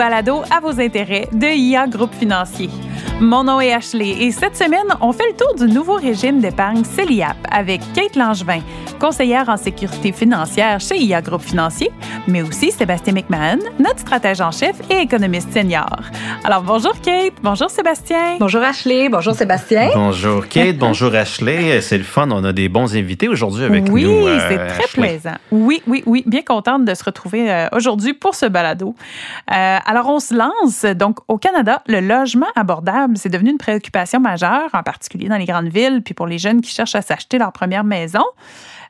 [0.00, 2.70] balado à vos intérêts de IA Groupe Financier.
[3.20, 6.84] Mon nom est Ashley et cette semaine, on fait le tour du nouveau régime d'épargne
[6.84, 8.62] CELIAP avec Kate Langevin,
[8.98, 11.90] conseillère en sécurité financière chez IA Groupe Financier,
[12.26, 15.98] mais aussi Sébastien McMahon, notre stratège en chef et économiste senior.
[16.44, 18.38] Alors bonjour Kate, bonjour Sébastien.
[18.40, 19.90] Bonjour Ashley, bonjour Sébastien.
[19.94, 21.82] Bonjour Kate, bonjour Ashley.
[21.82, 24.28] C'est le fun, on a des bons invités aujourd'hui avec oui, nous.
[24.28, 25.36] Oui, c'est très plaisant.
[25.50, 28.94] Oui, oui, oui, bien contente de se retrouver euh, aujourd'hui pour ce balado.
[29.52, 30.86] Euh, alors on se lance.
[30.96, 35.44] Donc au Canada, le logement abordable c'est devenu une préoccupation majeure, en particulier dans les
[35.44, 38.24] grandes villes, puis pour les jeunes qui cherchent à s'acheter leur première maison.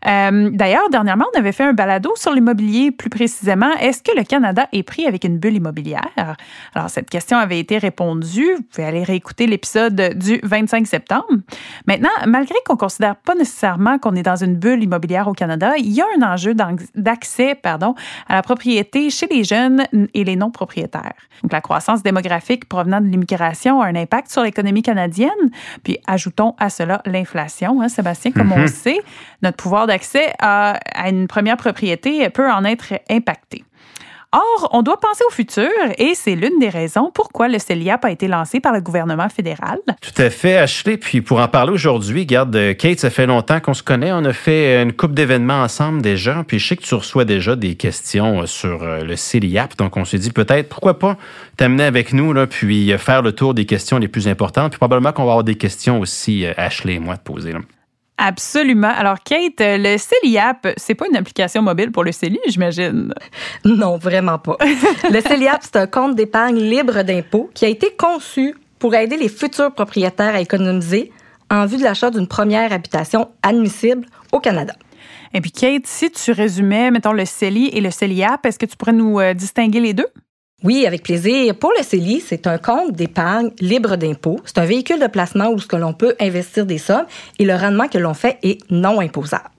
[0.06, 3.70] Euh, d'ailleurs, dernièrement, on avait fait un balado sur l'immobilier, plus précisément.
[3.80, 6.08] Est-ce que le Canada est pris avec une bulle immobilière?
[6.74, 8.54] Alors, cette question avait été répondue.
[8.56, 11.26] Vous pouvez aller réécouter l'épisode du 25 septembre.
[11.86, 15.72] Maintenant, malgré qu'on ne considère pas nécessairement qu'on est dans une bulle immobilière au Canada,
[15.78, 16.54] il y a un enjeu
[16.94, 17.94] d'accès pardon,
[18.28, 19.84] à la propriété chez les jeunes
[20.14, 21.14] et les non-propriétaires.
[21.42, 25.30] Donc, la croissance démographique provenant de l'immigration a un impact sur l'économie canadienne.
[25.82, 27.80] Puis, ajoutons à cela l'inflation.
[27.80, 28.68] Hein, Sébastien, comme on le mm-hmm.
[28.68, 28.98] sait,
[29.42, 33.64] notre pouvoir d'accès à, une première propriété peut en être impacté.
[34.32, 38.12] Or, on doit penser au futur et c'est l'une des raisons pourquoi le CELIAP a
[38.12, 39.78] été lancé par le gouvernement fédéral.
[40.00, 40.98] Tout à fait, Ashley.
[40.98, 44.12] Puis pour en parler aujourd'hui, garde Kate, ça fait longtemps qu'on se connaît.
[44.12, 46.44] On a fait une coupe d'événements ensemble déjà.
[46.46, 49.76] Puis je sais que tu reçois déjà des questions sur euh, le CELIAP.
[49.76, 51.16] Donc on s'est dit peut-être, pourquoi pas
[51.56, 54.70] t'amener avec nous, là, puis faire le tour des questions les plus importantes.
[54.70, 57.52] Puis probablement qu'on va avoir des questions aussi, euh, Ashley et moi, de poser.
[58.22, 58.92] Absolument.
[58.94, 63.14] Alors, Kate, le CELIAP, c'est pas une application mobile pour le CELI, j'imagine?
[63.64, 64.58] Non, vraiment pas.
[65.10, 69.30] le CELIAP, c'est un compte d'épargne libre d'impôts qui a été conçu pour aider les
[69.30, 71.10] futurs propriétaires à économiser
[71.50, 74.74] en vue de l'achat d'une première habitation admissible au Canada.
[75.32, 78.76] Et puis, Kate, si tu résumais, mettons, le CELI et le CELIAP, est-ce que tu
[78.76, 80.08] pourrais nous euh, distinguer les deux?
[80.62, 81.54] Oui, avec plaisir.
[81.54, 84.40] Pour le CELI, c'est un compte d'épargne libre d'impôt.
[84.44, 87.06] C'est un véhicule de placement où ce que l'on peut investir des sommes
[87.38, 89.50] et le rendement que l'on fait est non imposable.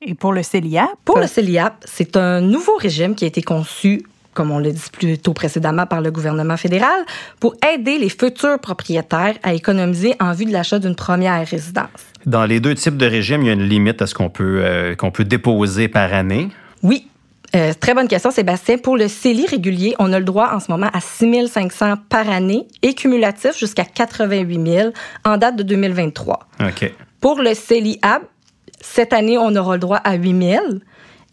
[0.00, 0.90] Et pour le CELIAP?
[1.04, 4.80] Pour le CELIAP, c'est un nouveau régime qui a été conçu comme on l'a dit
[4.92, 7.04] plus tôt précédemment par le gouvernement fédéral,
[7.40, 11.88] pour aider les futurs propriétaires à économiser en vue de l'achat d'une première résidence.
[12.24, 14.60] Dans les deux types de régimes, il y a une limite à ce qu'on peut,
[14.62, 16.48] euh, qu'on peut déposer par année.
[16.82, 17.08] Oui,
[17.54, 18.78] euh, très bonne question, Sébastien.
[18.78, 22.28] Pour le CELI régulier, on a le droit en ce moment à 6 500 par
[22.30, 24.90] année et cumulatif jusqu'à 88 000
[25.24, 26.38] en date de 2023.
[26.60, 26.92] OK.
[27.20, 28.22] Pour le CELI AB,
[28.80, 30.64] cette année, on aura le droit à 8 000.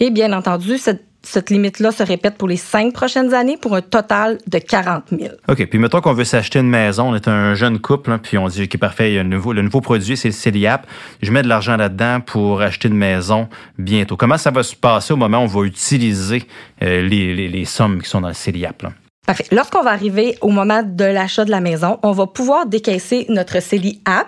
[0.02, 3.82] Et bien entendu, cette cette limite-là se répète pour les cinq prochaines années pour un
[3.82, 5.34] total de 40 000.
[5.48, 5.66] OK.
[5.68, 8.48] Puis mettons qu'on veut s'acheter une maison, on est un jeune couple, hein, puis on
[8.48, 10.88] dit, OK, parfait, il y a un nouveau, le nouveau produit, c'est le CELIAP.
[11.22, 14.16] Je mets de l'argent là-dedans pour acheter une maison bientôt.
[14.16, 16.44] Comment ça va se passer au moment où on va utiliser
[16.84, 18.88] euh, les, sommes qui sont dans le CELIAP?
[19.26, 19.46] Parfait.
[19.52, 23.62] Lorsqu'on va arriver au moment de l'achat de la maison, on va pouvoir décaisser notre
[23.62, 24.28] CELIAP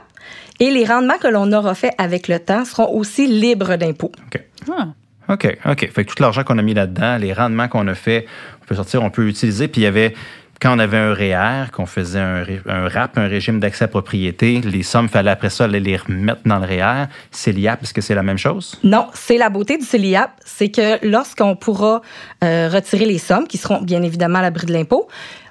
[0.60, 4.12] et les rendements que l'on aura fait avec le temps seront aussi libres d'impôts.
[4.28, 4.44] OK.
[4.70, 4.90] Ah.
[5.32, 5.90] OK, OK.
[5.92, 8.26] Fait que tout l'argent qu'on a mis là-dedans, les rendements qu'on a fait,
[8.62, 9.70] on peut sortir, on peut utiliser.
[9.70, 10.14] Puis il y avait,
[10.60, 14.60] quand on avait un REER, qu'on faisait un, un, RAP, un régime d'accès à propriété,
[14.60, 17.06] les sommes, fallait après ça les remettre dans le REER.
[17.32, 18.78] CELIAP, est-ce que c'est la même chose?
[18.84, 22.02] Non, c'est la beauté du CELIAP, c'est que lorsqu'on pourra
[22.44, 25.08] euh, retirer les sommes, qui seront bien évidemment à l'abri de l'impôt,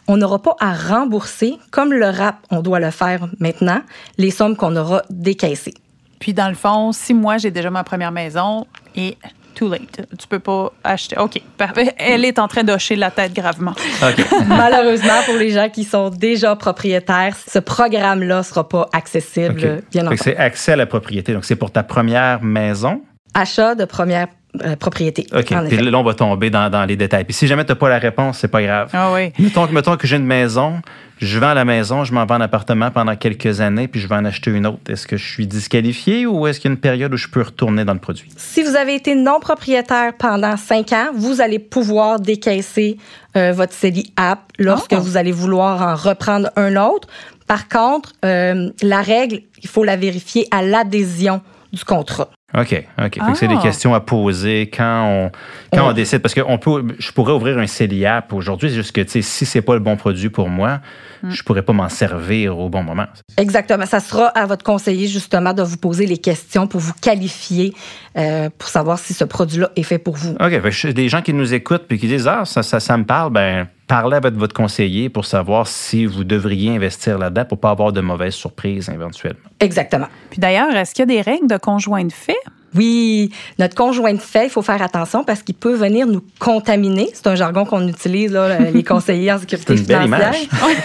[0.08, 3.80] on n'aura pas à rembourser, comme le RAP, on doit le faire maintenant,
[4.18, 5.74] les sommes qu'on aura décaissées.
[6.18, 9.16] Puis, dans le fond, si moi, j'ai déjà ma première maison et
[9.54, 10.06] too late.
[10.18, 11.18] Tu peux pas acheter.
[11.18, 11.94] OK, parfait.
[11.98, 13.74] Elle est en train d'hocher la tête gravement.
[14.46, 20.20] Malheureusement, pour les gens qui sont déjà propriétaires, ce programme-là sera pas accessible, bien entendu.
[20.22, 21.32] C'est accès à la propriété.
[21.32, 23.02] Donc, c'est pour ta première maison?
[23.34, 24.28] Achat de première
[24.64, 25.26] euh, propriété.
[25.32, 25.54] OK.
[25.68, 27.24] Puis là, on va tomber dans, dans les détails.
[27.24, 28.88] Puis si jamais tu n'as pas la réponse, c'est pas grave.
[28.92, 29.32] Ah oui.
[29.38, 30.80] Mettons, mettons que j'ai une maison,
[31.18, 34.16] je vends la maison, je m'en vends un appartement pendant quelques années, puis je vais
[34.16, 34.80] en acheter une autre.
[34.88, 37.42] Est-ce que je suis disqualifié ou est-ce qu'il y a une période où je peux
[37.42, 38.28] retourner dans le produit?
[38.36, 42.96] Si vous avez été non propriétaire pendant cinq ans, vous allez pouvoir décaisser
[43.36, 44.98] euh, votre CELI app lorsque ah.
[44.98, 47.06] vous allez vouloir en reprendre un autre.
[47.46, 51.40] Par contre, euh, la règle, il faut la vérifier à l'adhésion
[51.72, 52.28] du contrat.
[52.52, 53.18] OK, OK.
[53.34, 53.62] c'est des ah.
[53.62, 55.30] questions à poser quand on,
[55.72, 56.18] quand on, décide.
[56.18, 59.74] Parce que on peut, je pourrais ouvrir un CELIAP aujourd'hui, juste que si c'est pas
[59.74, 60.80] le bon produit pour moi,
[61.22, 61.30] hmm.
[61.30, 63.06] je pourrais pas m'en servir au bon moment.
[63.36, 63.86] Exactement.
[63.86, 67.72] Ça sera à votre conseiller, justement, de vous poser les questions pour vous qualifier,
[68.18, 70.36] euh, pour savoir si ce produit-là est fait pour vous.
[70.40, 70.92] OK.
[70.92, 73.68] Des gens qui nous écoutent puis qui disent Ah, ça, ça, ça me parle, ben
[73.90, 78.00] parlez avec votre conseiller pour savoir si vous devriez investir là-dedans pour pas avoir de
[78.00, 79.40] mauvaises surprises éventuellement.
[79.58, 80.06] Exactement.
[80.30, 82.38] Puis d'ailleurs, est-ce qu'il y a des règles de conjoint de fait?
[82.76, 87.10] Oui, notre conjoint de fait, il faut faire attention parce qu'il peut venir nous contaminer.
[87.12, 90.34] C'est un jargon qu'on utilise, là, les conseillers en sécurité une belle financière.
[90.34, 90.76] image.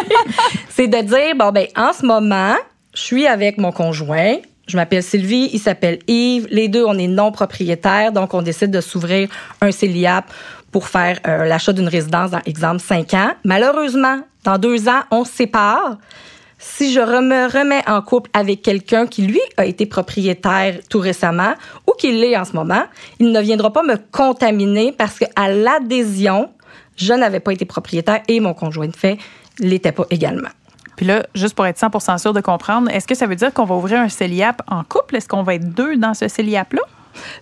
[0.70, 2.54] C'est de dire, bon, ben, en ce moment,
[2.94, 4.36] je suis avec mon conjoint.
[4.66, 6.48] Je m'appelle Sylvie, il s'appelle Yves.
[6.50, 9.28] Les deux, on est non propriétaires, donc on décide de s'ouvrir
[9.60, 10.24] un CELIAP
[10.74, 13.30] pour faire euh, l'achat d'une résidence dans, exemple, 5 ans.
[13.44, 15.98] Malheureusement, dans deux ans, on se sépare.
[16.58, 21.54] Si je me remets en couple avec quelqu'un qui, lui, a été propriétaire tout récemment
[21.86, 22.82] ou qui l'est en ce moment,
[23.20, 26.50] il ne viendra pas me contaminer parce qu'à l'adhésion,
[26.96, 29.18] je n'avais pas été propriétaire et mon conjoint de fait
[29.60, 30.50] l'était pas également.
[30.96, 33.64] Puis là, juste pour être 100% sûr de comprendre, est-ce que ça veut dire qu'on
[33.64, 35.14] va ouvrir un CELIAP en couple?
[35.14, 36.82] Est-ce qu'on va être deux dans ce CELIAP-là?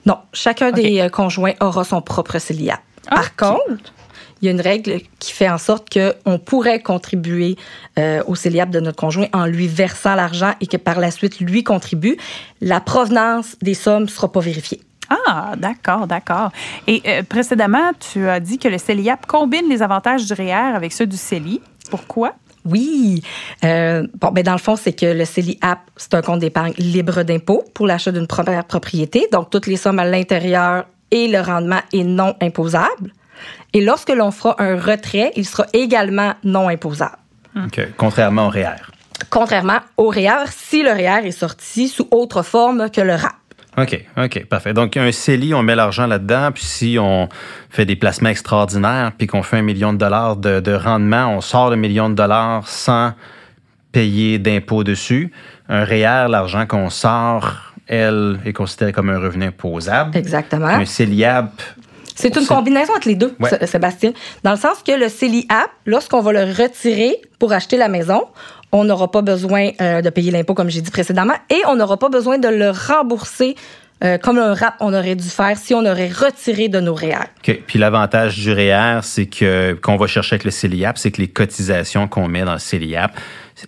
[0.05, 2.79] Non, chacun des euh, conjoints aura son propre CELIAP.
[3.08, 3.93] Ah, Par contre,
[4.40, 7.56] il y a une règle qui fait en sorte qu'on pourrait contribuer
[7.99, 11.40] euh, au CELIAP de notre conjoint en lui versant l'argent et que par la suite,
[11.40, 12.16] lui contribue.
[12.60, 14.81] La provenance des sommes ne sera pas vérifiée.
[15.26, 16.50] Ah, d'accord, d'accord.
[16.87, 20.93] Et euh, précédemment, tu as dit que le CELIAP combine les avantages du REER avec
[20.93, 21.60] ceux du CELI.
[21.90, 22.34] Pourquoi?
[22.64, 23.22] Oui.
[23.64, 27.22] Euh, bon, ben dans le fond, c'est que le CELI-AP, c'est un compte d'épargne libre
[27.22, 29.28] d'impôt pour l'achat d'une première propriété.
[29.32, 33.12] Donc, toutes les sommes à l'intérieur et le rendement est non imposable.
[33.73, 37.19] Et lorsque l'on fera un retrait, il sera également non imposable.
[37.56, 37.81] OK.
[37.97, 38.91] Contrairement au REER.
[39.31, 43.35] Contrairement au REER, si le REER est sorti sous autre forme que le RAP.
[43.79, 44.75] OK, OK, parfait.
[44.75, 47.29] Donc, un CELI, on met l'argent là-dedans, puis si on
[47.70, 51.41] fait des placements extraordinaires, puis qu'on fait un million de dollars de, de rendement, on
[51.41, 53.12] sort le million de dollars sans
[53.93, 55.32] payer d'impôt dessus.
[55.70, 60.17] Un REER, l'argent qu'on sort, elle, est considéré comme un revenu imposable.
[60.17, 60.67] Exactement.
[60.67, 61.62] Un CELIAP,
[62.14, 63.67] C'est une combinaison entre les deux, Ouais.
[63.67, 64.12] Sébastien.
[64.43, 68.25] Dans le sens que le CELI-AP, lorsqu'on va le retirer pour acheter la maison,
[68.70, 71.99] on n'aura pas besoin euh, de payer l'impôt, comme j'ai dit précédemment, et on n'aura
[71.99, 73.56] pas besoin de le rembourser
[74.02, 77.29] euh, comme un RAP on aurait dû faire si on aurait retiré de nos REER.
[77.38, 77.61] OK.
[77.67, 81.29] Puis l'avantage du REER, c'est que qu'on va chercher avec le CELIAP, c'est que les
[81.29, 83.12] cotisations qu'on met dans le CELIAP,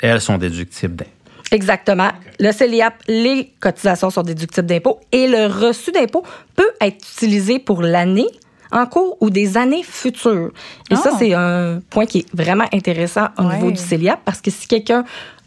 [0.02, 1.10] elles sont déductibles d'impôt.
[1.54, 2.10] Exactement.
[2.40, 6.24] Le CELIAP, les cotisations sont déductibles d'impôt et le reçu d'impôt
[6.56, 8.26] peut être utilisé pour l'année
[8.72, 10.50] en cours ou des années futures.
[10.90, 11.16] Et ça, Ah.
[11.18, 13.54] c'est un point qui est vraiment intéressant au Ouais.
[13.54, 15.04] niveau du CELIAP parce que si quelqu'un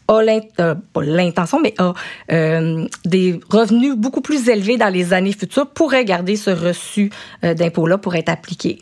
[0.08, 1.94] a euh, l'intention, mais a
[2.32, 7.10] euh, des revenus beaucoup plus élevés dans les années futures, pourrait garder ce reçu
[7.44, 8.80] euh, d'impôt-là pour être appliqué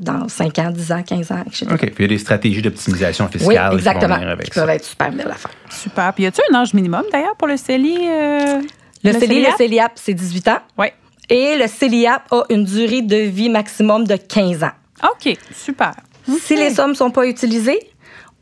[0.00, 1.66] dans 5 ans, 10 ans, 15 ans, etc.
[1.70, 1.78] OK.
[1.78, 4.02] Puis il y a des stratégies d'optimisation Oui, fiscale exactement.
[4.02, 4.60] qui vont venir avec Qui ça.
[4.62, 5.50] peuvent être super belles à faire.
[5.70, 6.12] Super.
[6.14, 7.98] Puis y a-tu un âge minimum d'ailleurs pour le CELI?
[8.08, 8.60] euh,
[9.04, 9.56] Le, CELI, le CELIAP?
[9.58, 10.58] CELIAP, c'est 18 ans.
[10.78, 10.86] Oui.
[11.28, 14.70] Et le CELIAP a une durée de vie maximum de 15 ans.
[15.04, 15.92] OK, super.
[16.40, 17.80] Si les sommes ne sont pas utilisées,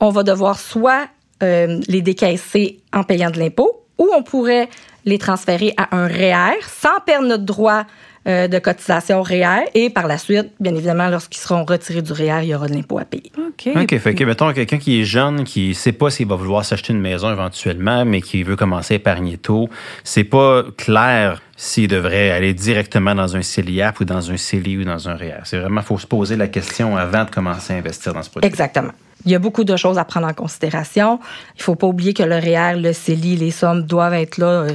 [0.00, 1.08] on va devoir soit
[1.42, 4.69] euh, les décaisser en payant de l'impôt ou on pourrait
[5.04, 7.84] les transférer à un REER sans perdre notre droit
[8.26, 9.64] euh, de cotisation REER.
[9.74, 12.72] Et par la suite, bien évidemment, lorsqu'ils seront retirés du REER, il y aura de
[12.72, 13.30] l'impôt à payer.
[13.36, 13.68] OK.
[13.76, 13.98] OK.
[13.98, 16.94] Fait que, mettons, quelqu'un qui est jeune, qui ne sait pas s'il va vouloir s'acheter
[16.94, 19.68] une maison éventuellement, mais qui veut commencer à épargner tôt,
[20.04, 24.84] c'est pas clair s'il devrait aller directement dans un CELIAP ou dans un CELI ou
[24.84, 25.40] dans un REER.
[25.44, 28.30] C'est vraiment, il faut se poser la question avant de commencer à investir dans ce
[28.30, 28.48] produit.
[28.48, 28.92] Exactement.
[29.24, 31.18] Il y a beaucoup de choses à prendre en considération.
[31.56, 34.70] Il faut pas oublier que le REER, le CELI, les sommes doivent être là euh,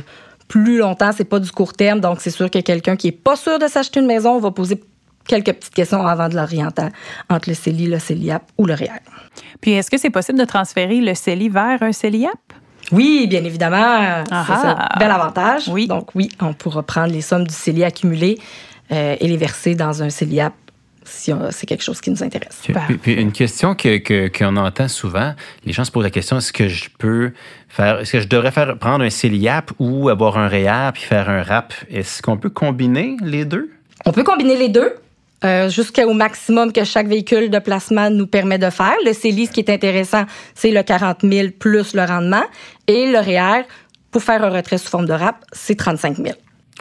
[0.47, 1.11] plus longtemps.
[1.15, 1.99] C'est pas du court terme.
[1.99, 4.81] Donc, c'est sûr que quelqu'un qui est pas sûr de s'acheter une maison va poser
[5.27, 6.87] quelques petites questions avant de l'orienter
[7.29, 8.99] entre le CELI, le CELIAP ou le REER.
[9.61, 12.39] Puis est-ce que c'est possible de transférer le CELI vers un CELIAP?
[12.91, 14.23] Oui, bien évidemment.
[14.27, 15.67] C'est un bel avantage.
[15.67, 15.87] Oui.
[15.87, 18.39] Donc, oui, on pourra prendre les sommes du CELI accumulées
[18.91, 20.53] euh, et les verser dans un CELIAP
[21.09, 22.57] si c'est quelque chose qui nous intéresse.
[22.63, 22.85] Puis, Super.
[22.87, 25.33] puis- puis une question que, que- qu'on entend souvent,
[25.65, 27.31] les gens se posent la question est-ce que je peux
[27.67, 31.29] faire, est-ce que je devrais faire prendre un CELIAP ou avoir un REER puis faire
[31.29, 31.73] un RAP?
[31.89, 33.71] Est-ce qu'on peut combiner les deux?
[34.05, 34.93] On peut combiner les deux
[35.45, 38.95] euh, jusqu'au maximum que chaque véhicule de placement nous permet de faire.
[39.05, 42.43] Le CELI, ce qui est intéressant, c'est le 40 000 plus le rendement.
[42.87, 43.63] Et le REER,
[44.11, 46.29] pour faire un retrait sous forme de RAP, c'est 35 000.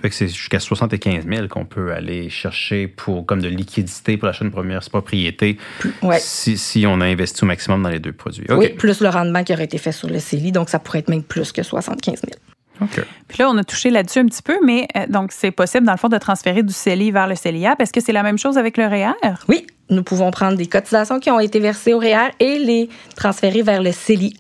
[0.01, 4.27] Fait que c'est jusqu'à 75 000 qu'on peut aller chercher pour comme de liquidité pour
[4.27, 5.59] l'achat d'une première propriété
[6.03, 6.19] ouais.
[6.21, 8.47] si, si on a investi au maximum dans les deux produits.
[8.51, 10.53] Oui, plus le rendement qui aurait été fait sur le CELI.
[10.53, 12.33] Donc, ça pourrait être même plus que 75 000.
[12.81, 13.05] OK.
[13.27, 15.93] Puis là, on a touché là-dessus un petit peu, mais euh, donc c'est possible, dans
[15.93, 17.81] le fond, de transférer du CELI vers le CELIAP.
[17.81, 19.35] Est-ce que c'est la même chose avec le REER?
[19.49, 23.63] Oui, nous pouvons prendre des cotisations qui ont été versées au REER et les transférer
[23.63, 24.35] vers le CELI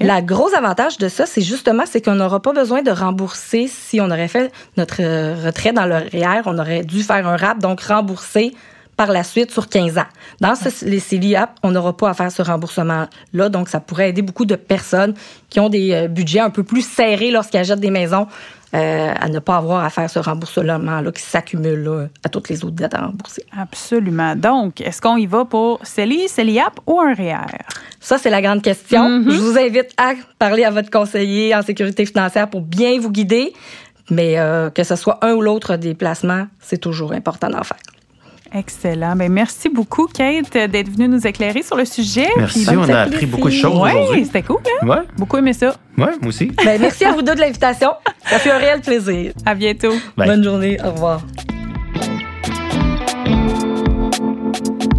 [0.00, 4.00] La gros avantage de ça, c'est justement c'est qu'on n'aura pas besoin de rembourser si
[4.00, 6.02] on aurait fait notre euh, retrait dans le
[6.46, 8.54] on aurait dû faire un RAP, donc rembourser
[8.96, 10.06] par la suite sur 15 ans.
[10.40, 14.44] Dans les CELIAP, on n'aura pas à faire ce remboursement-là, donc ça pourrait aider beaucoup
[14.44, 15.14] de personnes
[15.48, 18.26] qui ont des euh, budgets un peu plus serrés lorsqu'ils achètent des maisons
[18.74, 22.76] euh, à ne pas avoir à faire ce remboursement-là qui s'accumule à toutes les autres
[22.76, 23.44] dettes à rembourser.
[23.54, 24.34] Absolument.
[24.34, 27.58] Donc, est-ce qu'on y va pour CELI, CELIAP ou un REER?
[28.00, 29.08] Ça, c'est la grande question.
[29.08, 29.30] Mm-hmm.
[29.30, 33.52] Je vous invite à parler à votre conseiller en sécurité financière pour bien vous guider.
[34.10, 37.78] Mais euh, que ce soit un ou l'autre des placements, c'est toujours important d'en faire.
[38.54, 39.16] Excellent.
[39.16, 42.28] Bien, merci beaucoup, Kate, d'être venue nous éclairer sur le sujet.
[42.36, 44.26] Merci, on a appris beaucoup de choses aujourd'hui.
[44.26, 44.58] c'était cool.
[44.82, 44.86] Hein?
[44.86, 45.02] Ouais.
[45.16, 45.74] Beaucoup aimé ça.
[45.96, 46.52] Ouais, moi aussi.
[46.64, 47.90] Ben, merci à vous deux de l'invitation.
[48.26, 49.32] Ça fait un réel plaisir.
[49.46, 49.92] À bientôt.
[50.16, 50.28] Bye.
[50.28, 50.78] Bonne journée.
[50.84, 51.22] Au revoir.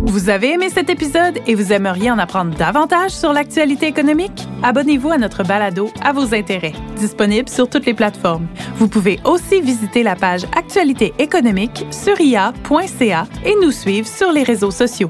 [0.01, 4.47] Vous avez aimé cet épisode et vous aimeriez en apprendre davantage sur l'actualité économique?
[4.63, 8.47] Abonnez-vous à notre balado à vos intérêts, disponible sur toutes les plateformes.
[8.77, 14.43] Vous pouvez aussi visiter la page Actualité économique sur ia.ca et nous suivre sur les
[14.43, 15.09] réseaux sociaux.